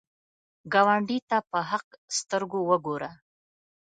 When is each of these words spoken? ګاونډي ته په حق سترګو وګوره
ګاونډي 0.73 1.17
ته 1.29 1.37
په 1.49 1.59
حق 1.69 1.87
سترګو 2.17 2.59
وګوره 2.69 3.09